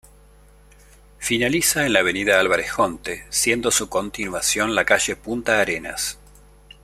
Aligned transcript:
Finaliza 1.19 1.85
en 1.85 1.93
la 1.93 1.99
Avenida 1.99 2.39
Álvarez 2.39 2.71
Jonte, 2.71 3.25
siendo 3.29 3.69
su 3.69 3.87
continuación 3.87 4.73
la 4.73 4.83
calle 4.83 5.15
"Punta 5.15 5.59
Arenas". 5.61 6.17